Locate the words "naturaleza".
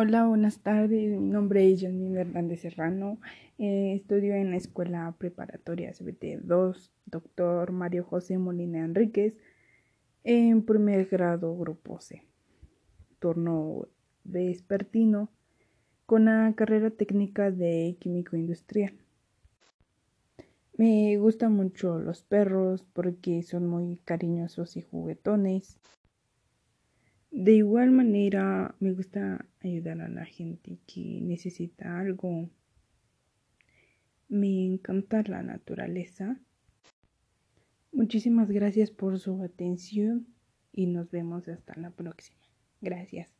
35.44-36.40